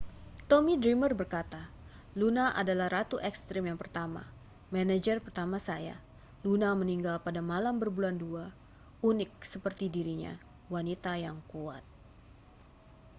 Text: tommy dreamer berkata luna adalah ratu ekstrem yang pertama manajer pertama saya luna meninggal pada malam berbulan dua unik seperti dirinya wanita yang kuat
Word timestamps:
tommy 0.49 0.73
dreamer 0.83 1.13
berkata 1.21 1.61
luna 2.19 2.45
adalah 2.61 2.87
ratu 2.95 3.17
ekstrem 3.29 3.65
yang 3.69 3.77
pertama 3.83 4.21
manajer 4.75 5.17
pertama 5.27 5.57
saya 5.69 5.93
luna 6.45 6.69
meninggal 6.81 7.15
pada 7.25 7.37
malam 7.51 7.75
berbulan 7.81 8.15
dua 8.23 8.45
unik 9.09 9.31
seperti 9.53 9.85
dirinya 9.95 10.33
wanita 10.73 11.11
yang 11.25 11.37
kuat 11.53 11.83